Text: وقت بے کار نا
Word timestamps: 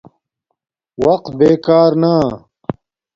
وقت 1.05 1.31
بے 1.39 1.49
کار 1.65 1.91
نا 2.01 2.13